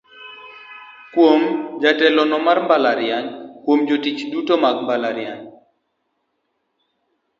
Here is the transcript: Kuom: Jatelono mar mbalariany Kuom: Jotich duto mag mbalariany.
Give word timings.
Kuom: 1.13 1.41
Jatelono 1.81 2.37
mar 2.45 2.57
mbalariany 2.65 3.27
Kuom: 3.63 3.79
Jotich 3.87 4.21
duto 4.31 4.53
mag 4.63 4.75
mbalariany. 4.83 5.43